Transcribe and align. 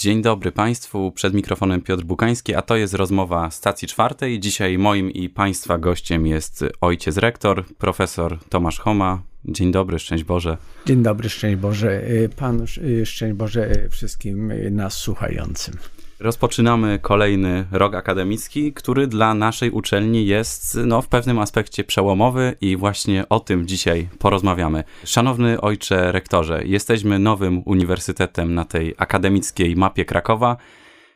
Dzień 0.00 0.22
dobry 0.22 0.52
Państwu, 0.52 1.12
przed 1.12 1.34
mikrofonem 1.34 1.82
Piotr 1.82 2.04
Bukański, 2.04 2.54
a 2.54 2.62
to 2.62 2.76
jest 2.76 2.94
rozmowa 2.94 3.50
stacji 3.50 3.88
czwartej. 3.88 4.40
Dzisiaj 4.40 4.78
moim 4.78 5.10
i 5.10 5.28
Państwa 5.28 5.78
gościem 5.78 6.26
jest 6.26 6.64
ojciec 6.80 7.16
rektor, 7.16 7.64
profesor 7.78 8.38
Tomasz 8.48 8.78
Homa. 8.78 9.22
Dzień 9.44 9.72
dobry, 9.72 9.98
szczęść 9.98 10.24
Boże. 10.24 10.56
Dzień 10.86 11.02
dobry, 11.02 11.28
szczęść 11.28 11.56
Boże 11.56 12.02
Panu, 12.36 12.64
szczęść 13.04 13.34
Boże 13.34 13.88
wszystkim 13.90 14.52
nas 14.70 14.94
słuchającym. 14.94 15.74
Rozpoczynamy 16.20 16.98
kolejny 16.98 17.66
rok 17.72 17.94
akademicki, 17.94 18.72
który 18.72 19.06
dla 19.06 19.34
naszej 19.34 19.70
uczelni 19.70 20.26
jest 20.26 20.78
no, 20.86 21.02
w 21.02 21.08
pewnym 21.08 21.38
aspekcie 21.38 21.84
przełomowy 21.84 22.56
i 22.60 22.76
właśnie 22.76 23.28
o 23.28 23.40
tym 23.40 23.66
dzisiaj 23.66 24.08
porozmawiamy. 24.18 24.84
Szanowny 25.04 25.60
ojcze 25.60 26.12
rektorze, 26.12 26.62
jesteśmy 26.64 27.18
nowym 27.18 27.62
uniwersytetem 27.64 28.54
na 28.54 28.64
tej 28.64 28.94
akademickiej 28.98 29.76
mapie 29.76 30.04
Krakowa. 30.04 30.56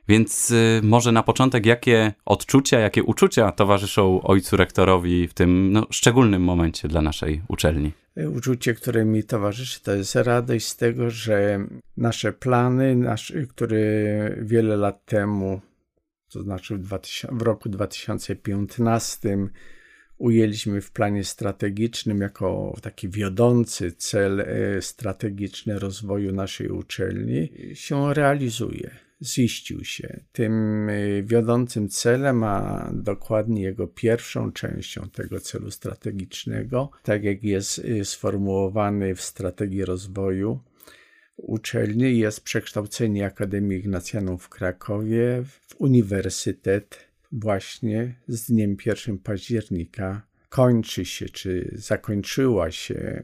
Więc 0.09 0.51
y, 0.51 0.81
może 0.83 1.13
na 1.13 1.23
początek, 1.23 1.67
jakie 1.67 2.13
odczucia, 2.25 2.79
jakie 2.81 3.03
uczucia 3.03 3.53
towarzyszą 3.53 4.23
ojcu 4.23 4.57
rektorowi 4.57 5.29
w 5.29 5.35
tym 5.35 5.73
no, 5.73 5.87
szczególnym 5.91 6.43
momencie 6.43 6.89
dla 6.89 7.03
naszej 7.03 7.43
uczelni? 7.49 7.93
Uczucie, 8.37 8.75
które 8.75 9.05
mi 9.05 9.25
towarzyszy, 9.25 9.83
to 9.83 9.95
jest 9.95 10.15
radość 10.15 10.67
z 10.67 10.77
tego, 10.77 11.11
że 11.11 11.67
nasze 11.97 12.33
plany, 12.33 12.97
nasz, 12.97 13.33
które 13.49 13.79
wiele 14.43 14.77
lat 14.77 15.05
temu, 15.05 15.61
to 16.33 16.43
znaczy 16.43 16.77
w, 16.77 16.81
2000, 16.81 17.29
w 17.37 17.43
roku 17.43 17.69
2015, 17.69 19.39
ujęliśmy 20.19 20.81
w 20.81 20.91
planie 20.91 21.25
strategicznym 21.25 22.21
jako 22.21 22.77
taki 22.83 23.09
wiodący 23.09 23.93
cel 23.93 24.41
e, 24.41 24.83
strategiczny 24.83 25.79
rozwoju 25.79 26.33
naszej 26.33 26.69
uczelni, 26.69 27.53
się 27.75 28.15
realizuje 28.15 28.91
ziścił 29.25 29.85
się. 29.85 30.21
Tym 30.33 30.89
y, 30.89 31.23
wiodącym 31.27 31.89
celem, 31.89 32.45
a 32.45 32.91
dokładnie 32.95 33.63
jego 33.63 33.87
pierwszą 33.87 34.53
częścią 34.53 35.09
tego 35.11 35.41
celu 35.41 35.71
strategicznego, 35.71 36.91
tak 37.03 37.25
jak 37.25 37.45
jest 37.45 37.79
y, 37.79 38.05
sformułowany 38.05 39.15
w 39.15 39.23
strategii 39.23 39.85
rozwoju 39.85 40.61
uczelni, 41.37 42.19
jest 42.19 42.41
przekształcenie 42.41 43.27
Akademii 43.27 43.79
Ignacjanów 43.79 44.45
w 44.45 44.49
Krakowie 44.49 45.43
w 45.45 45.75
uniwersytet 45.79 46.99
właśnie 47.33 48.15
z 48.29 48.47
dniem 48.47 48.77
1 48.87 49.19
października 49.19 50.23
kończy 50.49 51.05
się, 51.05 51.29
czy 51.29 51.71
zakończyła 51.75 52.71
się 52.71 53.23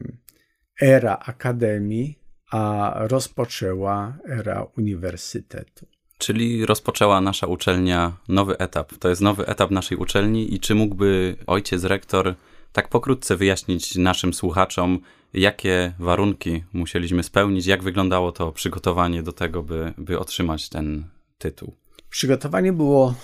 era 0.81 1.17
akademii, 1.25 2.20
a 2.51 2.93
rozpoczęła 2.95 4.17
era 4.29 4.67
uniwersytetu. 4.77 5.87
Czyli 6.17 6.65
rozpoczęła 6.65 7.21
nasza 7.21 7.47
uczelnia 7.47 8.17
nowy 8.27 8.57
etap. 8.57 8.93
To 8.99 9.09
jest 9.09 9.21
nowy 9.21 9.47
etap 9.47 9.71
naszej 9.71 9.97
uczelni 9.97 10.53
i 10.53 10.59
czy 10.59 10.75
mógłby 10.75 11.35
ojciec 11.47 11.83
rektor 11.83 12.35
tak 12.71 12.87
pokrótce 12.89 13.37
wyjaśnić 13.37 13.95
naszym 13.95 14.33
słuchaczom, 14.33 14.99
jakie 15.33 15.93
warunki 15.99 16.63
musieliśmy 16.73 17.23
spełnić, 17.23 17.65
jak 17.65 17.83
wyglądało 17.83 18.31
to 18.31 18.51
przygotowanie 18.51 19.23
do 19.23 19.33
tego, 19.33 19.63
by, 19.63 19.93
by 19.97 20.19
otrzymać 20.19 20.69
ten 20.69 21.03
tytuł? 21.37 21.75
Przygotowanie 22.09 22.73
było, 22.73 23.15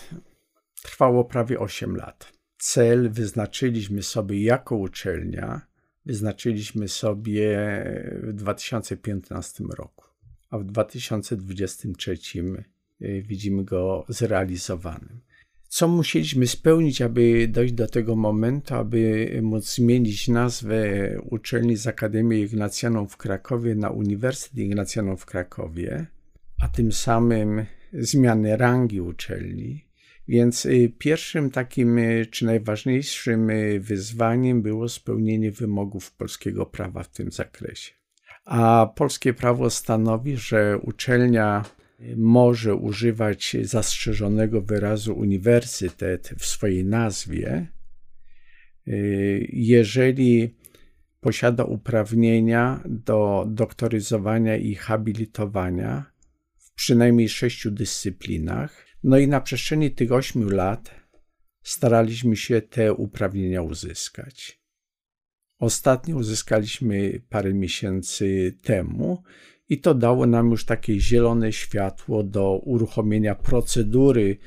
trwało 0.84 1.26
prawie 1.26 1.60
8 1.60 1.96
lat. 1.96 2.32
Cel 2.58 3.10
wyznaczyliśmy 3.12 4.04
sobie 4.04 4.44
jako 4.44 4.76
uczelnia 4.76 5.62
wyznaczyliśmy 6.08 6.88
sobie 6.88 7.60
w 8.24 8.34
2015 8.34 9.64
roku, 9.64 10.06
a 10.50 10.58
w 10.58 10.64
2023 10.64 12.18
y, 13.02 13.24
widzimy 13.28 13.64
go 13.64 14.06
zrealizowanym. 14.10 15.22
Co 15.68 15.88
musieliśmy 15.88 16.48
spełnić, 16.48 17.02
aby 17.02 17.48
dojść 17.48 17.74
do 17.74 17.88
tego 17.88 18.16
momentu, 18.16 18.76
aby 18.76 19.30
móc 19.44 19.76
zmienić 19.76 20.28
nazwę 20.28 20.82
uczelni 21.30 21.76
z 21.78 21.88
Akademii 21.88 22.44
Ignacjaną 22.44 23.08
w 23.08 23.18
Krakowie 23.18 23.76
na 23.76 23.90
Uniwersytet 23.90 24.58
Ignacjaną 24.58 25.16
w 25.18 25.26
Krakowie, 25.26 26.06
a 26.62 26.68
tym 26.68 26.92
samym 26.92 27.66
zmiany 27.94 28.58
rangi 28.58 29.02
uczelni, 29.02 29.87
więc 30.28 30.66
y, 30.66 30.94
pierwszym 30.98 31.52
takim, 31.52 31.98
y, 31.98 32.26
czy 32.26 32.46
najważniejszym 32.46 33.50
y, 33.50 33.80
wyzwaniem 33.80 34.62
było 34.62 34.90
spełnienie 34.90 35.52
wymogów 35.52 36.12
polskiego 36.12 36.66
prawa 36.66 37.04
w 37.04 37.10
tym 37.10 37.32
zakresie. 37.32 37.92
A 38.46 38.94
polskie 38.96 39.34
prawo 39.34 39.70
stanowi, 39.70 40.38
że 40.38 40.78
uczelnia 40.78 41.66
może 42.16 42.76
używać 42.76 43.56
zastrzeżonego 43.62 44.62
wyrazu 44.62 45.14
uniwersytet 45.14 46.30
w 46.40 46.46
swojej 46.46 46.86
nazwie, 46.86 47.68
jeżeli 49.50 50.56
posiada 51.20 51.64
uprawnienia 51.64 52.84
do 52.86 53.46
doktoryzowania 53.50 54.58
i 54.58 54.76
habilitowania 54.76 56.06
w 56.58 56.72
przynajmniej 56.74 57.30
sześciu 57.30 57.72
dyscyplinach 57.72 58.87
no 59.08 59.18
i 59.18 59.28
na 59.28 59.42
przestrzeni 59.42 59.92
tych 59.92 60.12
ośmiu 60.12 60.50
lat 60.50 60.96
staraliśmy 61.64 62.36
się 62.36 62.62
te 62.62 62.94
uprawnienia 62.94 63.62
uzyskać. 63.62 64.62
Ostatnio 65.60 66.16
uzyskaliśmy 66.16 67.22
parę 67.30 67.54
miesięcy 67.54 68.58
temu 68.62 69.24
i 69.70 69.82
to 69.82 69.94
dało 69.94 70.26
nam 70.26 70.52
już 70.52 70.66
takie 70.66 71.00
zielone 71.00 71.52
światło 71.52 72.24
do 72.24 72.58
uruchomienia 72.58 73.36
procedury 73.36 74.38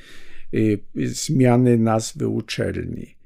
y, 0.54 0.84
zmiany 0.96 1.78
nazwy 1.78 2.28
uczelni. 2.28 3.16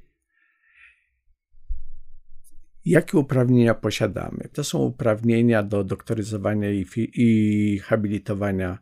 Jakie 2.85 3.19
uprawnienia 3.19 3.75
posiadamy? 3.75 4.49
To 4.53 4.65
są 4.65 4.79
uprawnienia 4.79 5.63
do 5.63 5.85
doktoryzowania 5.85 6.71
i, 6.71 6.87
i 6.97 7.79
habilitowania 7.79 8.79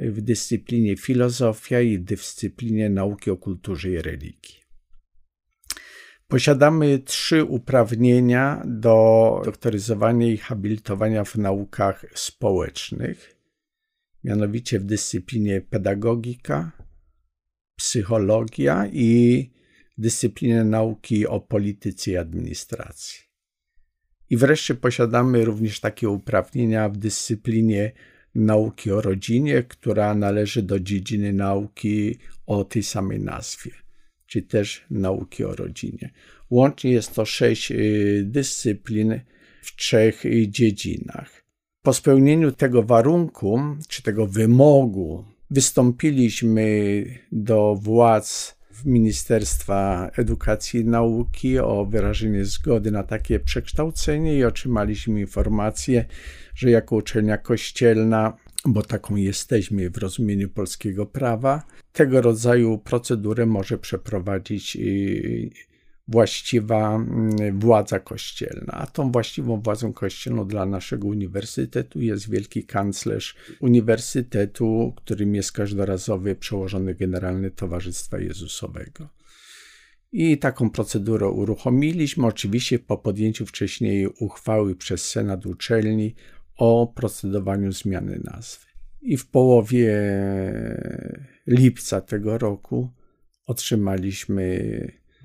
w 0.00 0.20
dyscyplinie 0.20 0.96
filozofia 0.96 1.80
i 1.80 1.98
dyscyplinie 1.98 2.90
nauki 2.90 3.30
o 3.30 3.36
kulturze 3.36 3.90
i 3.90 4.02
religii. 4.02 4.60
Posiadamy 6.28 6.98
trzy 6.98 7.44
uprawnienia 7.44 8.62
do 8.66 9.42
doktoryzowania 9.44 10.26
i 10.26 10.36
habilitowania 10.36 11.24
w 11.24 11.36
naukach 11.36 12.04
społecznych, 12.14 13.36
mianowicie 14.24 14.80
w 14.80 14.84
dyscyplinie 14.84 15.60
pedagogika, 15.60 16.72
psychologia 17.76 18.86
i 18.92 19.50
dyscyplinie 19.98 20.64
nauki 20.64 21.26
o 21.26 21.40
polityce 21.40 22.10
i 22.10 22.16
administracji. 22.16 23.20
I 24.30 24.36
wreszcie 24.36 24.74
posiadamy 24.74 25.44
również 25.44 25.80
takie 25.80 26.08
uprawnienia 26.08 26.88
w 26.88 26.96
dyscyplinie 26.96 27.92
nauki 28.34 28.92
o 28.92 29.00
rodzinie, 29.00 29.62
która 29.62 30.14
należy 30.14 30.62
do 30.62 30.80
dziedziny 30.80 31.32
nauki 31.32 32.18
o 32.46 32.64
tej 32.64 32.82
samej 32.82 33.20
nazwie, 33.20 33.70
czy 34.26 34.42
też 34.42 34.84
nauki 34.90 35.44
o 35.44 35.56
rodzinie. 35.56 36.10
Łącznie 36.50 36.90
jest 36.90 37.14
to 37.14 37.24
sześć 37.24 37.72
y, 37.72 38.24
dyscyplin 38.26 39.20
w 39.62 39.76
trzech 39.76 40.22
dziedzinach. 40.48 41.44
Po 41.82 41.92
spełnieniu 41.92 42.52
tego 42.52 42.82
warunku, 42.82 43.60
czy 43.88 44.02
tego 44.02 44.26
wymogu, 44.26 45.24
wystąpiliśmy 45.50 47.04
do 47.32 47.74
władz 47.82 48.60
Ministerstwa 48.84 50.10
Edukacji 50.16 50.80
i 50.80 50.84
Nauki 50.84 51.58
o 51.58 51.86
wyrażenie 51.86 52.44
zgody 52.44 52.90
na 52.90 53.02
takie 53.02 53.40
przekształcenie 53.40 54.38
i 54.38 54.44
otrzymaliśmy 54.44 55.20
informację, 55.20 56.04
że 56.60 56.70
jako 56.70 56.96
uczelnia 56.96 57.38
kościelna, 57.38 58.36
bo 58.64 58.82
taką 58.82 59.16
jesteśmy 59.16 59.90
w 59.90 59.96
rozumieniu 59.96 60.48
polskiego 60.48 61.06
prawa, 61.06 61.62
tego 61.92 62.20
rodzaju 62.20 62.78
procedurę 62.78 63.46
może 63.46 63.78
przeprowadzić 63.78 64.76
y, 64.76 65.50
właściwa 66.08 66.96
mm, 66.96 67.58
władza 67.58 68.00
kościelna. 68.00 68.72
A 68.72 68.86
tą 68.86 69.12
właściwą 69.12 69.60
władzą 69.60 69.92
kościelną 69.92 70.48
dla 70.48 70.66
naszego 70.66 71.08
uniwersytetu 71.08 72.00
jest 72.00 72.30
wielki 72.30 72.64
kanclerz 72.64 73.36
uniwersytetu, 73.60 74.92
którym 74.96 75.34
jest 75.34 75.52
każdorazowy 75.52 76.36
przełożony 76.36 76.94
generalny 76.94 77.50
Towarzystwa 77.50 78.18
Jezusowego. 78.18 79.08
I 80.12 80.38
taką 80.38 80.70
procedurę 80.70 81.28
uruchomiliśmy, 81.28 82.26
oczywiście 82.26 82.78
po 82.78 82.98
podjęciu 82.98 83.46
wcześniej 83.46 84.06
uchwały 84.06 84.76
przez 84.76 85.10
Senat 85.10 85.46
Uczelni 85.46 86.14
o 86.60 86.92
procedowaniu 86.94 87.72
zmiany 87.72 88.20
nazwy. 88.24 88.66
I 89.02 89.16
w 89.16 89.26
połowie 89.26 89.94
lipca 91.46 92.00
tego 92.00 92.38
roku 92.38 92.90
otrzymaliśmy 93.46 94.60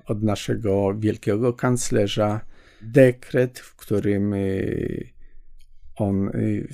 od 0.06 0.22
naszego 0.22 0.94
wielkiego 0.98 1.52
kanclerza 1.52 2.40
dekret, 2.82 3.58
w 3.58 3.76
którym 3.76 4.34
y, 4.34 5.08
on 5.96 6.28
y, 6.28 6.68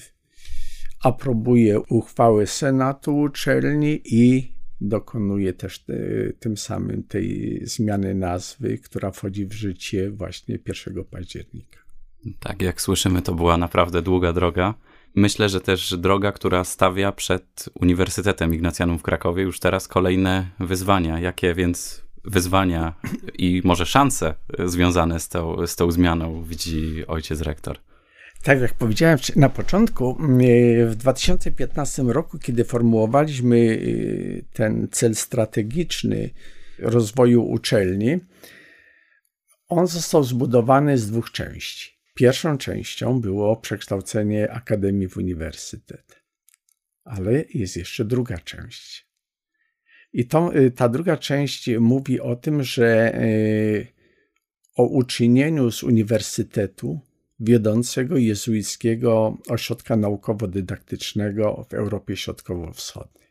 aprobuje 1.02 1.80
uchwałę 1.80 2.46
Senatu 2.46 3.18
uczelni 3.18 4.00
i 4.04 4.52
dokonuje 4.80 5.52
też 5.52 5.84
y, 5.88 6.36
tym 6.40 6.56
samym 6.56 7.02
tej 7.02 7.60
zmiany 7.64 8.14
nazwy, 8.14 8.78
która 8.78 9.10
wchodzi 9.10 9.46
w 9.46 9.52
życie 9.52 10.10
właśnie 10.10 10.58
1 10.66 11.04
października. 11.04 11.81
Tak, 12.40 12.62
jak 12.62 12.80
słyszymy, 12.80 13.22
to 13.22 13.34
była 13.34 13.56
naprawdę 13.56 14.02
długa 14.02 14.32
droga. 14.32 14.74
Myślę, 15.14 15.48
że 15.48 15.60
też 15.60 15.96
droga, 15.96 16.32
która 16.32 16.64
stawia 16.64 17.12
przed 17.12 17.68
Uniwersytetem 17.80 18.54
Ignacjanum 18.54 18.98
w 18.98 19.02
Krakowie 19.02 19.42
już 19.42 19.60
teraz 19.60 19.88
kolejne 19.88 20.46
wyzwania. 20.60 21.20
Jakie 21.20 21.54
więc 21.54 22.02
wyzwania 22.24 22.94
i 23.38 23.62
może 23.64 23.86
szanse 23.86 24.34
związane 24.64 25.20
z 25.20 25.28
tą, 25.28 25.66
z 25.66 25.76
tą 25.76 25.90
zmianą 25.90 26.44
widzi 26.44 27.06
ojciec 27.06 27.40
rektor? 27.40 27.78
Tak 28.42 28.60
jak 28.60 28.74
powiedziałem 28.74 29.18
na 29.36 29.48
początku, 29.48 30.16
w 30.86 30.94
2015 30.94 32.02
roku, 32.02 32.38
kiedy 32.38 32.64
formułowaliśmy 32.64 33.56
y, 33.56 34.44
ten 34.52 34.88
cel 34.90 35.14
strategiczny 35.14 36.30
rozwoju 36.78 37.44
uczelni, 37.44 38.18
on 39.68 39.86
został 39.86 40.24
zbudowany 40.24 40.98
z 40.98 41.10
dwóch 41.10 41.30
części. 41.30 41.91
Pierwszą 42.14 42.58
częścią 42.58 43.20
było 43.20 43.56
przekształcenie 43.56 44.52
akademii 44.52 45.08
w 45.08 45.16
uniwersytet, 45.16 46.22
ale 47.04 47.44
jest 47.54 47.76
jeszcze 47.76 48.04
druga 48.04 48.38
część. 48.38 49.12
I 50.12 50.26
to, 50.26 50.56
y, 50.56 50.70
ta 50.70 50.88
druga 50.88 51.16
część 51.16 51.70
mówi 51.80 52.20
o 52.20 52.36
tym, 52.36 52.62
że 52.62 53.14
y, 53.22 53.86
o 54.76 54.86
uczynieniu 54.86 55.70
z 55.70 55.82
uniwersytetu 55.82 57.00
wiodącego 57.40 58.16
jezuickiego 58.16 59.38
ośrodka 59.48 59.96
naukowo-dydaktycznego 59.96 61.66
w 61.68 61.74
Europie 61.74 62.16
Środkowo-Wschodniej. 62.16 63.28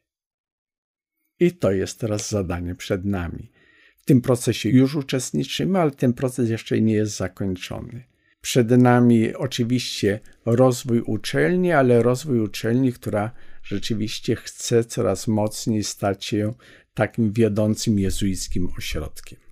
I 1.40 1.52
to 1.52 1.72
jest 1.72 2.00
teraz 2.00 2.30
zadanie 2.30 2.76
przed 2.76 3.06
nami. 3.06 3.52
W 3.98 4.06
tym 4.06 4.22
procesie 4.22 4.70
już 4.70 4.96
uczestniczymy, 4.96 5.80
ale 5.80 5.92
ten 5.92 6.14
proces 6.14 6.50
jeszcze 6.50 6.82
nie 6.82 6.94
jest 6.94 7.18
zakończony. 7.18 8.11
Przed 8.42 8.70
nami 8.70 9.36
oczywiście 9.36 10.20
rozwój 10.46 11.02
uczelni, 11.02 11.72
ale 11.72 12.04
rozwój 12.04 12.40
uczelni, 12.40 12.94
która 12.94 13.32
rzeczywiście 13.64 14.36
chce 14.36 14.84
coraz 14.84 15.28
mocniej 15.28 15.84
stać 15.84 16.26
się 16.26 16.54
takim 16.94 17.34
wiodącym 17.34 18.00
jezuickim 18.00 18.70
ośrodkiem. 18.78 19.51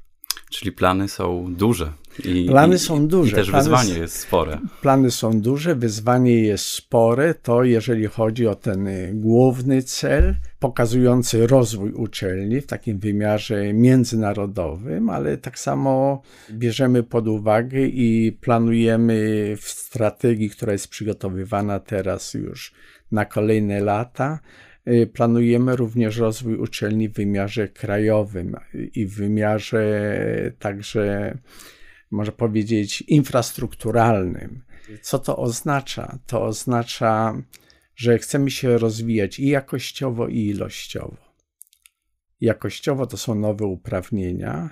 Czyli 0.50 0.72
plany 0.72 1.08
są 1.08 1.56
duże. 1.56 1.92
I, 2.26 2.46
plany 2.50 2.80
są 2.80 3.08
duże. 3.08 3.32
I 3.32 3.36
też 3.36 3.50
plany, 3.50 3.64
wyzwanie 3.64 3.94
jest 3.94 4.16
spore. 4.16 4.60
Plany 4.82 5.12
są 5.12 5.42
duże, 5.42 5.76
wyzwanie 5.76 6.42
jest 6.42 6.66
spore. 6.66 7.34
To 7.34 7.64
jeżeli 7.64 8.08
chodzi 8.08 8.48
o 8.48 8.56
ten 8.56 8.88
y, 8.88 9.12
główny 9.14 9.84
cel, 9.84 10.36
pokazujący 10.60 11.48
rozwój 11.48 11.92
uczelni 11.92 12.62
w 12.62 12.66
takim 12.66 13.00
wymiarze 13.00 13.74
międzynarodowym, 13.74 15.10
ale 15.10 15.38
tak 15.38 15.60
samo 15.60 16.22
bierzemy 16.52 17.04
pod 17.04 17.28
uwagę 17.28 17.80
i 17.82 18.38
planujemy 18.42 19.56
w 19.62 19.68
strategii, 19.70 20.50
która 20.50 20.72
jest 20.72 20.88
przygotowywana 20.88 21.80
teraz 21.80 22.34
już 22.34 22.74
na 23.12 23.26
kolejne 23.26 23.80
lata, 23.80 24.40
planujemy 25.14 25.76
również 25.76 26.18
rozwój 26.18 26.56
uczelni 26.56 27.10
w 27.10 27.14
wymiarze 27.14 27.68
krajowym 27.68 28.56
i 28.74 29.06
w 29.06 29.16
wymiarze 29.16 30.12
także, 30.60 31.38
można 32.12 32.32
powiedzieć, 32.32 33.02
infrastrukturalnym. 33.02 34.64
Co 35.02 35.20
to 35.20 35.38
oznacza? 35.38 36.20
To 36.28 36.44
oznacza, 36.44 37.42
że 37.96 38.18
chcemy 38.18 38.52
się 38.52 38.78
rozwijać 38.78 39.40
i 39.40 39.48
jakościowo, 39.48 40.28
i 40.28 40.46
ilościowo. 40.46 41.18
Jakościowo 42.42 43.06
to 43.06 43.18
są 43.18 43.36
nowe 43.36 43.66
uprawnienia, 43.66 44.70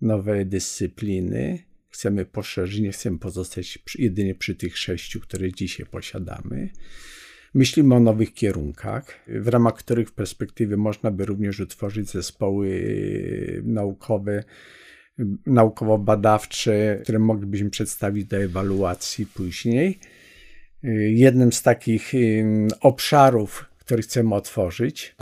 nowe 0.00 0.44
dyscypliny. 0.44 1.58
Chcemy 1.88 2.24
poszerzyć, 2.24 2.80
nie 2.80 2.92
chcemy 2.92 3.18
pozostać 3.18 3.78
jedynie 3.98 4.34
przy 4.34 4.54
tych 4.54 4.78
sześciu, 4.78 5.20
które 5.20 5.52
dzisiaj 5.52 5.86
posiadamy. 5.86 6.70
Myślimy 7.54 7.94
o 7.94 8.00
nowych 8.00 8.34
kierunkach, 8.34 9.04
w 9.26 9.48
ramach 9.48 9.74
których 9.74 10.08
w 10.08 10.12
perspektywie 10.12 10.76
można 10.76 11.10
by 11.10 11.26
również 11.26 11.60
utworzyć 11.60 12.10
zespoły 12.10 12.66
y, 12.66 13.62
naukowe, 13.64 14.44
naukowo-badawcze, 15.46 17.00
które 17.02 17.18
moglibyśmy 17.18 17.70
przedstawić 17.70 18.24
do 18.24 18.36
ewaluacji 18.36 19.26
później. 19.26 19.98
Y, 20.84 21.12
jednym 21.14 21.52
z 21.52 21.62
takich 21.62 22.14
y, 22.14 22.44
obszarów, 22.80 23.64
który 23.78 24.02
chcemy 24.02 24.34
otworzyć, 24.34 25.16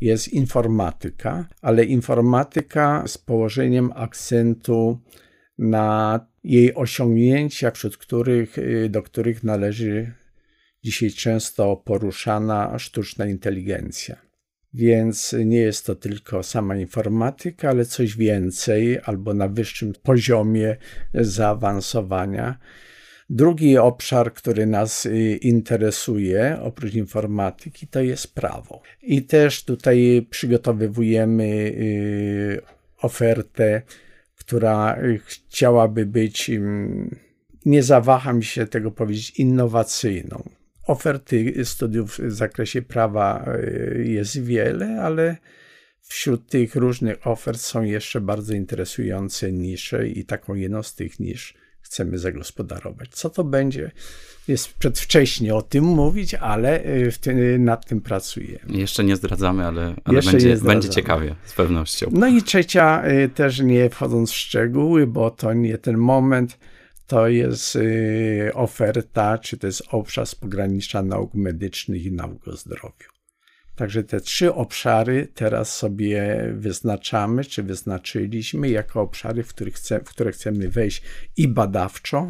jest 0.00 0.28
informatyka, 0.28 1.48
ale 1.62 1.84
informatyka 1.84 3.04
z 3.06 3.18
położeniem 3.18 3.92
akcentu 3.94 5.00
na 5.58 6.20
jej 6.44 6.74
osiągnięcia, 6.74 7.70
wśród 7.70 7.96
których, 7.96 8.56
do 8.90 9.02
których 9.02 9.44
należy 9.44 10.19
dzisiaj 10.82 11.10
często 11.10 11.76
poruszana 11.76 12.78
sztuczna 12.78 13.26
inteligencja. 13.26 14.30
Więc 14.74 15.36
nie 15.44 15.58
jest 15.58 15.86
to 15.86 15.94
tylko 15.94 16.42
sama 16.42 16.76
informatyka, 16.76 17.68
ale 17.68 17.84
coś 17.84 18.16
więcej 18.16 18.98
albo 19.04 19.34
na 19.34 19.48
wyższym 19.48 19.92
poziomie 20.02 20.76
zaawansowania. 21.14 22.58
Drugi 23.30 23.78
obszar, 23.78 24.32
który 24.32 24.66
nas 24.66 25.06
y, 25.06 25.38
interesuje, 25.42 26.58
oprócz 26.62 26.94
informatyki, 26.94 27.86
to 27.86 28.00
jest 28.00 28.34
prawo. 28.34 28.82
I 29.02 29.22
też 29.22 29.64
tutaj 29.64 30.26
przygotowujemy 30.30 31.44
y, 31.44 32.60
ofertę, 32.98 33.82
która 34.34 34.98
chciałaby 35.24 36.06
być, 36.06 36.50
nie 37.64 37.82
zawaham 37.82 38.42
się 38.42 38.66
tego 38.66 38.90
powiedzieć, 38.90 39.30
innowacyjną. 39.30 40.59
Oferty 40.90 41.64
studiów 41.64 42.18
w 42.18 42.32
zakresie 42.32 42.82
prawa 42.82 43.44
e, 43.46 44.02
jest 44.02 44.42
wiele, 44.42 45.02
ale 45.02 45.36
wśród 46.02 46.46
tych 46.46 46.76
różnych 46.76 47.26
ofert 47.26 47.60
są 47.60 47.82
jeszcze 47.82 48.20
bardzo 48.20 48.54
interesujące 48.54 49.52
nisze 49.52 50.08
i 50.08 50.24
taką 50.24 50.54
jedną 50.54 50.82
z 50.82 50.94
tych 50.94 51.20
nisz 51.20 51.54
chcemy 51.80 52.18
zagospodarować. 52.18 53.08
Co 53.10 53.30
to 53.30 53.44
będzie? 53.44 53.90
Jest 54.48 54.74
przedwcześnie 54.74 55.54
o 55.54 55.62
tym 55.62 55.84
mówić, 55.84 56.34
ale 56.34 56.82
e, 57.26 57.58
nad 57.58 57.86
tym 57.86 58.00
pracujemy. 58.00 58.60
Jeszcze 58.78 59.04
nie 59.04 59.16
zdradzamy, 59.16 59.66
ale, 59.66 59.94
ale 60.04 60.22
będzie, 60.22 60.56
będzie 60.56 60.88
ciekawie, 60.88 61.34
z 61.44 61.52
pewnością. 61.52 62.10
No 62.12 62.26
i 62.26 62.42
trzecia, 62.42 63.02
e, 63.02 63.28
też 63.28 63.60
nie 63.60 63.90
wchodząc 63.90 64.30
w 64.30 64.36
szczegóły, 64.36 65.06
bo 65.06 65.30
to 65.30 65.52
nie 65.52 65.78
ten 65.78 65.96
moment, 65.96 66.58
to 67.10 67.28
jest 67.28 67.76
y, 67.76 68.50
oferta, 68.54 69.38
czy 69.38 69.56
to 69.56 69.66
jest 69.66 69.82
obszar 69.90 70.26
z 70.26 70.34
pogranicza 70.34 71.02
nauk 71.02 71.34
medycznych 71.34 72.04
i 72.04 72.12
nauk 72.12 72.48
o 72.48 72.56
zdrowiu. 72.56 73.08
Także 73.76 74.04
te 74.04 74.20
trzy 74.20 74.54
obszary 74.54 75.28
teraz 75.34 75.76
sobie 75.76 76.38
wyznaczamy, 76.54 77.44
czy 77.44 77.62
wyznaczyliśmy 77.62 78.68
jako 78.68 79.00
obszary, 79.00 79.42
w, 79.42 79.48
których 79.48 79.74
chce, 79.74 80.00
w 80.00 80.04
które 80.04 80.32
chcemy 80.32 80.68
wejść 80.68 81.02
i 81.36 81.48
badawczo, 81.48 82.26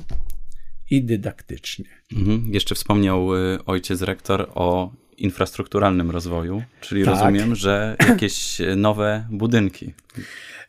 i 0.90 1.02
dydaktycznie. 1.02 1.84
Mhm. 2.12 2.54
Jeszcze 2.54 2.74
wspomniał 2.74 3.36
y, 3.36 3.64
ojciec 3.66 4.02
rektor 4.02 4.50
o 4.54 4.92
infrastrukturalnym 5.16 6.10
rozwoju, 6.10 6.62
czyli 6.80 7.04
tak. 7.04 7.14
rozumiem, 7.14 7.54
że 7.54 7.96
jakieś 8.08 8.58
nowe 8.76 9.26
budynki. 9.30 9.94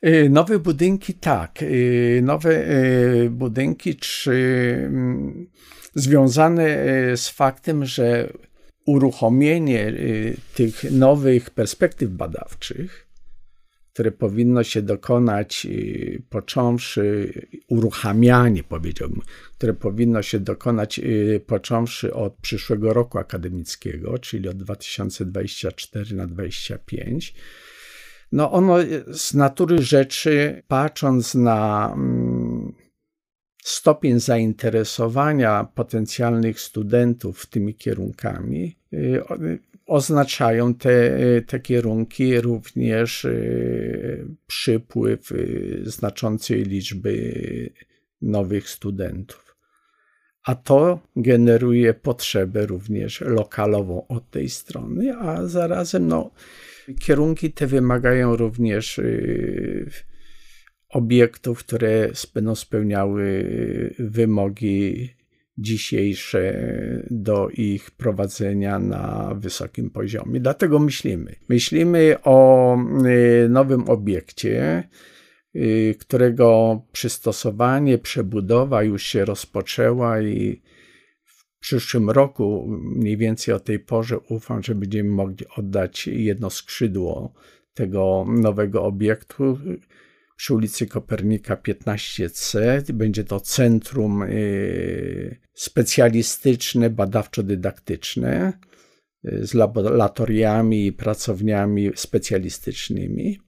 Y, 0.06 0.30
nowe 0.30 0.60
budynki, 0.60 1.14
tak. 1.14 1.62
Y, 1.62 2.22
nowe 2.24 2.50
y, 2.50 3.30
budynki, 3.30 3.96
czy 3.96 4.32
mm, 4.86 5.48
związane 5.96 6.78
z 7.18 7.30
faktem, 7.30 7.86
że 7.86 8.34
uruchomienie 8.86 9.94
tych 10.56 10.92
nowych 10.92 11.50
perspektyw 11.50 12.10
badawczych, 12.10 13.08
które 13.94 14.12
powinno 14.12 14.64
się 14.64 14.82
dokonać, 14.82 15.68
począwszy, 16.30 17.34
uruchamianie 17.68 18.64
powiedziałbym, 18.64 19.22
które 19.58 19.74
powinno 19.74 20.22
się 20.22 20.40
dokonać 20.40 21.02
począwszy 21.48 22.14
od 22.14 22.34
przyszłego 22.34 22.94
roku 22.94 23.18
akademickiego, 23.18 24.20
czyli 24.20 24.50
od 24.50 24.58
2024 24.58 26.16
na 26.16 26.28
2025, 26.28 27.34
no 28.32 28.52
ono 28.52 28.78
z 29.14 29.34
natury 29.34 29.82
rzeczy, 29.82 30.64
patrząc 30.68 31.36
na 31.36 31.92
mm, 31.94 32.74
stopień 33.64 34.20
zainteresowania 34.20 35.68
potencjalnych 35.76 36.60
studentów 36.60 37.46
tymi 37.46 37.76
kierunkami, 37.76 38.76
y, 38.94 39.22
oznaczają 39.86 40.74
te, 40.74 41.18
te 41.48 41.60
kierunki 41.60 42.42
również 42.42 43.26
y, 43.26 44.28
przypływ 44.48 45.32
y, 45.32 45.84
znaczącej 45.86 46.64
liczby 46.64 47.34
nowych 48.22 48.70
studentów. 48.70 49.52
a 50.44 50.56
to 50.56 51.00
generuje 51.16 51.94
potrzebę 51.94 52.66
również 52.66 53.22
lokalową 53.22 54.08
od 54.08 54.30
tej 54.30 54.50
strony, 54.50 55.18
a 55.18 55.48
zarazem 55.48 56.08
no, 56.08 56.32
kierunki 57.00 57.52
te 57.52 57.68
wymagają 57.68 58.36
również 58.36 59.00
y, 59.00 59.90
obiektów, 60.90 61.60
które 61.60 62.10
będą 62.34 62.56
spełniały 62.56 63.46
wymogi 64.00 65.10
dzisiejsze 65.58 66.54
do 67.10 67.50
ich 67.50 67.92
prowadzenia 67.92 68.80
na 68.80 69.36
wysokim 69.36 69.90
poziomie. 69.90 70.40
Dlatego 70.40 70.80
myślimy. 70.80 71.36
Myślimy 71.50 72.16
o 72.24 72.78
y, 73.46 73.50
nowym 73.50 73.90
obiekcie, 73.90 74.84
y, 75.56 75.96
którego 76.00 76.82
przystosowanie, 76.92 77.98
przebudowa 77.98 78.84
już 78.84 79.04
się 79.04 79.26
rozpoczęła 79.26 80.22
i 80.22 80.62
przyszłym 81.62 82.10
roku, 82.10 82.68
mniej 82.82 83.18
więcej 83.18 83.54
o 83.54 83.60
tej 83.60 83.80
porze, 83.80 84.20
ufam, 84.20 84.64
że 84.64 84.76
będziemy 84.76 85.10
mogli 85.10 85.46
oddać 85.58 86.08
jedno 86.08 86.50
skrzydło 86.50 87.34
tego 87.74 88.26
nowego 88.28 88.84
obiektu 88.84 89.60
przy 90.36 90.54
ulicy 90.54 90.88
Kopernika 90.88 91.56
15C. 91.56 92.82
Będzie 92.92 93.24
to 93.24 93.40
centrum 93.40 94.24
y, 94.24 95.38
specjalistyczne, 95.54 96.90
badawczo-dydaktyczne 96.90 98.54
y, 99.26 99.46
z 99.48 99.54
laboratoriami 99.54 100.86
i 100.86 100.94
pracowniami 100.94 101.92
specjalistycznymi. 101.96 103.40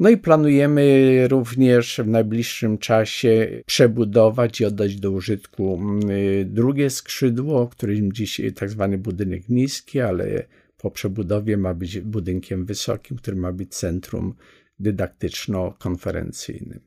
No 0.00 0.10
i 0.10 0.16
planujemy 0.16 1.28
również 1.28 2.00
w 2.04 2.08
najbliższym 2.08 2.78
czasie 2.78 3.62
przebudować 3.66 4.60
i 4.60 4.64
oddać 4.64 4.96
do 4.96 5.10
użytku 5.10 5.80
y, 6.10 6.44
drugie 6.44 6.90
skrzydło, 6.90 7.68
którym 7.68 8.12
dziś 8.12 8.40
tak 8.56 8.70
zwany 8.70 8.98
budynek 8.98 9.48
niski, 9.48 10.00
ale 10.00 10.44
po 10.78 10.90
przebudowie 10.90 11.56
ma 11.56 11.74
być 11.74 12.00
budynkiem 12.00 12.64
wysokim, 12.64 13.16
który 13.16 13.36
ma 13.36 13.52
być 13.52 13.74
centrum 13.74 14.34
dydaktyczno-konferencyjnym. 14.78 16.80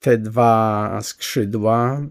Te 0.00 0.18
dwa 0.18 0.98
skrzydła 1.02 2.06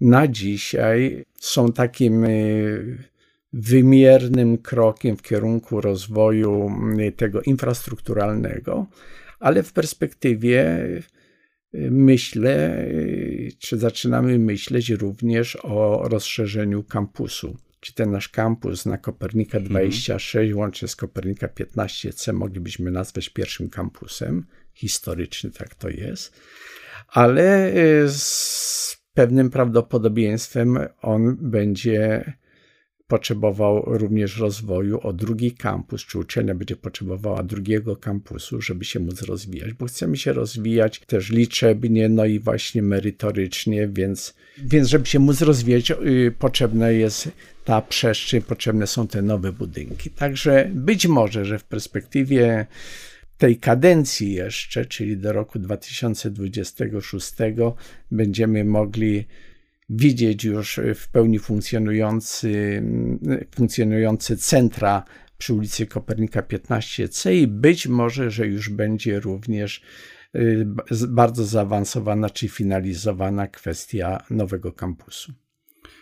na 0.00 0.28
dzisiaj 0.28 1.24
są 1.40 1.72
takim 1.72 2.24
y, 2.24 2.98
wymiernym 3.52 4.58
krokiem 4.58 5.16
w 5.16 5.22
kierunku 5.22 5.80
rozwoju 5.80 6.70
y, 6.98 7.12
tego 7.12 7.42
infrastrukturalnego, 7.42 8.86
ale 9.40 9.62
w 9.62 9.72
perspektywie 9.72 10.78
y, 11.74 11.90
myślę, 11.90 12.86
czy 13.58 13.78
zaczynamy 13.78 14.38
myśleć 14.38 14.90
również 14.90 15.58
o 15.62 16.08
rozszerzeniu 16.08 16.84
kampusu. 16.84 17.56
Czy 17.80 17.94
ten 17.94 18.10
nasz 18.10 18.28
kampus 18.28 18.86
na 18.86 18.98
Kopernika 18.98 19.60
26 19.60 20.36
mhm. 20.36 20.58
łącznie 20.58 20.88
z 20.88 20.96
Kopernika 20.96 21.46
15C 21.46 22.32
moglibyśmy 22.32 22.90
nazwać 22.90 23.28
pierwszym 23.28 23.70
kampusem 23.70 24.46
historyczny, 24.74 25.50
tak 25.50 25.74
to 25.74 25.88
jest, 25.88 26.40
ale 27.08 27.74
y, 27.76 28.08
z 28.08 29.00
pewnym 29.14 29.50
prawdopodobieństwem 29.50 30.78
on 31.02 31.36
będzie 31.40 32.32
potrzebował 33.10 33.82
również 33.86 34.38
rozwoju 34.38 35.00
o 35.00 35.12
drugi 35.12 35.52
kampus, 35.52 36.06
czy 36.06 36.18
uczelnia 36.18 36.54
będzie 36.54 36.76
potrzebowała 36.76 37.42
drugiego 37.42 37.96
kampusu, 37.96 38.62
żeby 38.62 38.84
się 38.84 39.00
móc 39.00 39.22
rozwijać, 39.22 39.72
bo 39.72 39.86
chcemy 39.86 40.16
się 40.16 40.32
rozwijać 40.32 41.00
też 41.00 41.30
liczebnie, 41.30 42.08
no 42.08 42.24
i 42.24 42.38
właśnie 42.38 42.82
merytorycznie, 42.82 43.88
więc, 43.88 44.34
więc 44.58 44.88
żeby 44.88 45.06
się 45.06 45.18
móc 45.18 45.40
rozwijać, 45.42 45.90
yy, 45.90 46.34
potrzebna 46.38 46.90
jest 46.90 47.28
ta 47.64 47.82
przestrzeń, 47.82 48.42
potrzebne 48.42 48.86
są 48.86 49.06
te 49.06 49.22
nowe 49.22 49.52
budynki. 49.52 50.10
Także 50.10 50.70
być 50.74 51.06
może, 51.06 51.44
że 51.44 51.58
w 51.58 51.64
perspektywie 51.64 52.66
tej 53.38 53.56
kadencji 53.56 54.32
jeszcze, 54.32 54.84
czyli 54.84 55.16
do 55.16 55.32
roku 55.32 55.58
2026, 55.58 57.32
będziemy 58.10 58.64
mogli 58.64 59.26
widzieć 59.90 60.44
już 60.44 60.80
w 60.94 61.08
pełni 61.08 61.38
funkcjonujący, 61.38 62.82
funkcjonujące 63.54 64.36
centra 64.36 65.04
przy 65.38 65.54
ulicy 65.54 65.86
Kopernika 65.86 66.42
15C 66.42 67.32
i 67.32 67.46
być 67.46 67.86
może, 67.86 68.30
że 68.30 68.46
już 68.46 68.68
będzie 68.68 69.20
również 69.20 69.82
y, 70.36 70.66
bardzo 71.08 71.44
zaawansowana 71.44 72.30
czy 72.30 72.48
finalizowana 72.48 73.48
kwestia 73.48 74.22
nowego 74.30 74.72
kampusu. 74.72 75.32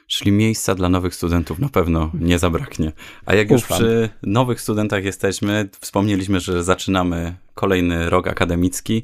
Czyli 0.06 0.32
miejsca 0.32 0.74
dla 0.74 0.88
nowych 0.88 1.14
studentów 1.14 1.58
na 1.58 1.68
pewno 1.68 2.10
nie 2.20 2.38
zabraknie. 2.38 2.92
A 3.26 3.34
jak 3.34 3.50
już 3.50 3.64
przy 3.64 4.08
nowych 4.22 4.60
studentach 4.60 5.04
jesteśmy, 5.04 5.68
wspomnieliśmy, 5.80 6.40
że 6.40 6.64
zaczynamy 6.64 7.34
kolejny 7.54 8.10
rok 8.10 8.28
akademicki, 8.28 9.02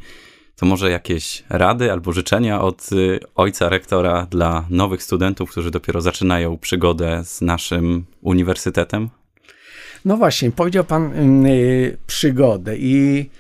to 0.57 0.67
może 0.67 0.91
jakieś 0.91 1.45
rady 1.49 1.93
albo 1.93 2.13
życzenia 2.13 2.61
od 2.61 2.93
y, 2.93 3.21
ojca 3.35 3.69
rektora 3.69 4.27
dla 4.31 4.67
nowych 4.71 5.03
studentów, 5.03 5.51
którzy 5.51 5.71
dopiero 5.71 6.01
zaczynają 6.01 6.59
przygodę 6.59 7.25
z 7.25 7.41
naszym 7.41 8.05
uniwersytetem? 8.21 9.09
No 10.05 10.17
właśnie, 10.17 10.51
powiedział 10.51 10.85
pan 10.85 11.13
yy, 11.47 11.97
przygodę 12.07 12.77
i 12.79 13.31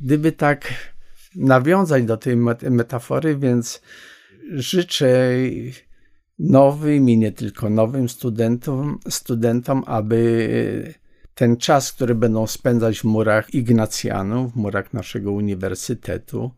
gdyby 0.00 0.32
tak 0.32 0.74
nawiązać 1.36 2.04
do 2.04 2.16
tej 2.16 2.36
metafory, 2.70 3.36
więc 3.36 3.82
życzę 4.52 5.34
nowym 6.38 7.10
i 7.10 7.18
nie 7.18 7.32
tylko 7.32 7.70
nowym 7.70 8.08
studentom, 8.08 8.98
studentom 9.08 9.84
aby 9.86 10.94
ten 11.40 11.56
czas, 11.56 11.92
który 11.92 12.14
będą 12.14 12.46
spędzać 12.46 13.00
w 13.00 13.04
murach 13.04 13.54
Ignacjanów, 13.54 14.52
w 14.52 14.56
murach 14.56 14.92
naszego 14.92 15.32
uniwersytetu, 15.32 16.50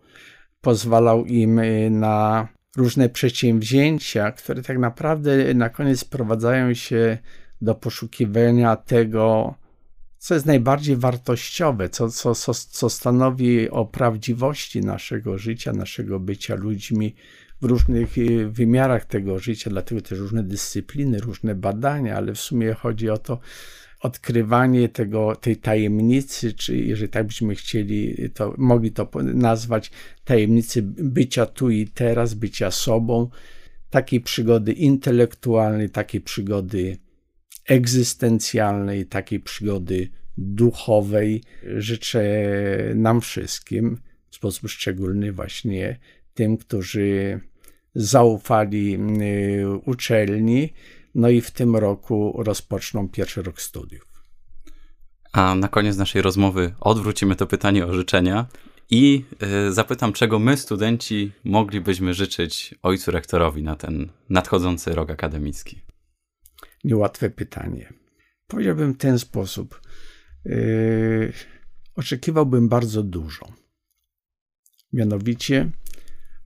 pozwalał 0.60 1.24
im 1.24 1.60
na 1.90 2.48
różne 2.76 3.08
przedsięwzięcia, 3.08 4.32
które 4.32 4.62
tak 4.62 4.78
naprawdę 4.78 5.54
na 5.54 5.68
koniec 5.68 6.00
sprowadzają 6.00 6.74
się 6.74 7.18
do 7.60 7.74
poszukiwania 7.74 8.76
tego, 8.76 9.54
co 10.18 10.34
jest 10.34 10.46
najbardziej 10.46 10.96
wartościowe, 10.96 11.88
co, 11.88 12.08
co, 12.08 12.34
co, 12.34 12.54
co 12.54 12.90
stanowi 12.90 13.70
o 13.70 13.84
prawdziwości 13.86 14.80
naszego 14.80 15.38
życia, 15.38 15.72
naszego 15.72 16.20
bycia 16.20 16.54
ludźmi, 16.54 17.14
w 17.60 17.64
różnych 17.64 18.18
y, 18.18 18.48
wymiarach 18.48 19.04
tego 19.04 19.38
życia, 19.38 19.70
dlatego 19.70 20.00
też 20.00 20.18
różne 20.18 20.42
dyscypliny, 20.42 21.18
różne 21.18 21.54
badania, 21.54 22.16
ale 22.16 22.34
w 22.34 22.40
sumie 22.40 22.74
chodzi 22.74 23.10
o 23.10 23.18
to 23.18 23.38
odkrywanie 24.02 24.88
tego, 24.88 25.36
tej 25.36 25.56
tajemnicy, 25.56 26.52
czy 26.52 26.76
jeżeli 26.76 27.08
tak 27.08 27.26
byśmy 27.26 27.54
chcieli, 27.54 28.16
to 28.34 28.54
mogli 28.58 28.92
to 28.92 29.08
nazwać 29.22 29.90
tajemnicy 30.24 30.82
bycia 30.82 31.46
tu 31.46 31.70
i 31.70 31.86
teraz, 31.86 32.34
bycia 32.34 32.70
sobą, 32.70 33.30
takiej 33.90 34.20
przygody 34.20 34.72
intelektualnej, 34.72 35.90
takiej 35.90 36.20
przygody 36.20 36.96
egzystencjalnej, 37.68 39.06
takiej 39.06 39.40
przygody 39.40 40.08
duchowej. 40.38 41.42
Życzę 41.76 42.24
nam 42.94 43.20
wszystkim 43.20 43.98
w 44.30 44.34
sposób 44.34 44.70
szczególny 44.70 45.32
właśnie 45.32 45.98
tym, 46.34 46.56
którzy 46.56 47.40
zaufali 47.94 48.94
y, 48.94 49.68
uczelni, 49.84 50.72
no 51.14 51.28
i 51.28 51.40
w 51.40 51.50
tym 51.50 51.76
roku 51.76 52.42
rozpoczną 52.42 53.08
pierwszy 53.08 53.42
rok 53.42 53.60
studiów. 53.60 54.22
A 55.32 55.54
na 55.54 55.68
koniec 55.68 55.96
naszej 55.96 56.22
rozmowy 56.22 56.74
odwrócimy 56.80 57.36
to 57.36 57.46
pytanie 57.46 57.86
o 57.86 57.94
życzenia 57.94 58.46
i 58.90 59.24
y, 59.68 59.72
zapytam, 59.72 60.12
czego 60.12 60.38
my, 60.38 60.56
studenci, 60.56 61.32
moglibyśmy 61.44 62.14
życzyć 62.14 62.74
ojcu 62.82 63.10
rektorowi 63.10 63.62
na 63.62 63.76
ten 63.76 64.08
nadchodzący 64.28 64.94
rok 64.94 65.10
akademicki. 65.10 65.80
Niełatwe 66.84 67.30
pytanie. 67.30 67.92
Powiedziałbym 68.46 68.94
w 68.94 68.98
ten 68.98 69.18
sposób. 69.18 69.80
Yy, 70.44 71.32
oczekiwałbym 71.94 72.68
bardzo 72.68 73.02
dużo. 73.02 73.52
Mianowicie, 74.92 75.70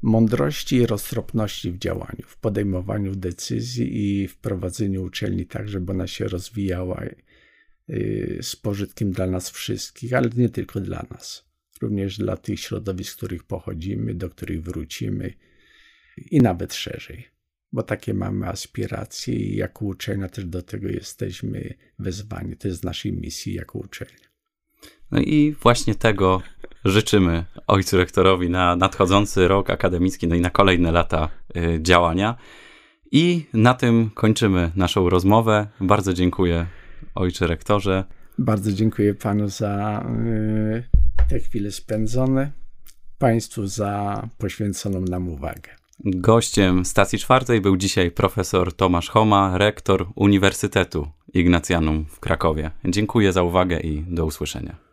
mądrości 0.07 0.77
i 0.77 0.87
roztropności 0.87 1.73
w 1.73 1.79
działaniu, 1.79 2.23
w 2.27 2.37
podejmowaniu 2.37 3.15
decyzji 3.15 3.87
i 4.05 4.29
w 4.29 4.37
prowadzeniu 4.37 5.03
uczelni 5.03 5.47
tak, 5.47 5.69
żeby 5.69 5.93
ona 5.93 6.07
się 6.07 6.29
rozwijała 6.29 7.03
y, 7.91 8.39
z 8.43 8.57
pożytkiem 8.57 9.13
dla 9.13 9.27
nas 9.27 9.51
wszystkich, 9.51 10.13
ale 10.15 10.31
nie 10.37 10.49
tylko 10.49 10.81
dla 10.81 11.07
nas, 11.11 11.45
również 11.83 12.19
dla 12.19 12.37
tych 12.37 12.61
środowisk, 12.61 13.13
z 13.13 13.17
których 13.17 13.45
pochodzimy, 13.45 14.15
do 14.15 14.31
których 14.31 14.63
wrócimy 14.63 15.35
i 16.31 16.39
nawet 16.39 16.75
szerzej, 16.75 17.27
bo 17.73 17.83
takie 17.83 18.15
mamy 18.15 18.47
aspiracje 18.47 19.35
i 19.35 19.57
jako 19.57 19.85
uczelnia 19.85 20.29
też 20.29 20.45
do 20.45 20.63
tego 20.63 20.89
jesteśmy 20.89 21.75
wezwani. 21.99 22.57
To 22.57 22.69
jest 22.69 22.85
naszej 22.85 23.13
misji 23.13 23.55
jako 23.55 23.79
uczelnia. 23.79 24.27
No 25.11 25.21
i 25.21 25.57
właśnie 25.63 25.95
tego 25.95 26.43
życzymy 26.85 27.45
ojcu 27.67 27.97
rektorowi 27.97 28.51
na 28.51 28.77
nadchodzący 28.77 29.49
rok 29.49 29.71
akademicki, 29.71 30.29
no 30.29 30.35
i 30.35 30.41
na 30.41 30.51
kolejne 30.51 30.93
lata 30.93 31.29
y, 31.57 31.79
działania. 31.83 32.37
I 33.13 33.47
na 33.53 33.75
tym 33.75 34.11
kończymy 34.15 34.71
naszą 34.77 35.09
rozmowę. 35.09 35.67
Bardzo 35.81 36.15
dziękuję, 36.15 36.67
ojcze 37.15 37.47
rektorze. 37.47 38.05
Bardzo 38.39 38.73
dziękuję 38.73 39.15
panu 39.15 39.49
za 39.49 40.05
y, 40.27 41.29
te 41.29 41.39
chwile 41.39 41.71
spędzone, 41.71 42.53
państwu 43.19 43.67
za 43.67 44.23
poświęconą 44.39 45.01
nam 45.01 45.29
uwagę. 45.29 45.71
Gościem 46.05 46.85
stacji 46.85 47.19
czwartej 47.19 47.61
był 47.61 47.77
dzisiaj 47.77 48.11
profesor 48.11 48.73
Tomasz 48.73 49.09
Homa, 49.09 49.59
rektor 49.59 50.07
Uniwersytetu 50.15 51.09
Ignacjanum 51.35 52.05
w 52.05 52.21
Krakowie. 52.21 52.71
Dziękuję 52.85 53.33
za 53.33 53.43
uwagę 53.43 53.81
i 53.81 54.05
do 54.09 54.27
usłyszenia. 54.27 54.86